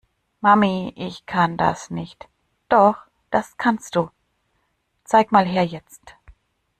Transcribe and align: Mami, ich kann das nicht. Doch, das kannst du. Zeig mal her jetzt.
Mami, 0.41 0.91
ich 0.95 1.27
kann 1.27 1.57
das 1.57 1.91
nicht. 1.91 2.27
Doch, 2.69 2.97
das 3.29 3.55
kannst 3.57 3.95
du. 3.95 4.09
Zeig 5.03 5.31
mal 5.31 5.45
her 5.45 5.63
jetzt. 5.63 6.15